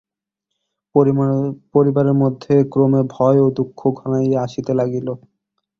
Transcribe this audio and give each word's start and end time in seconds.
পরিবারের 1.75 2.15
মধ্যে 2.21 2.53
ক্রমে 2.71 3.01
ভয় 3.13 3.39
ও 3.41 3.47
দুঃখ 3.57 3.79
ঘনাইয়া 3.99 4.39
আসিতে 4.45 4.71
লাগিল। 4.79 5.07